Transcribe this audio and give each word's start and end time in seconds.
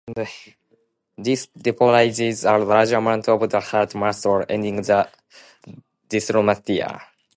This 1.15 1.45
depolarizes 1.55 2.43
a 2.43 2.57
large 2.57 2.89
amount 2.91 3.29
of 3.29 3.47
the 3.47 3.59
heart 3.59 3.93
muscle, 3.93 4.43
ending 4.49 4.77
the 4.77 5.07
dysrhythmia. 6.09 6.99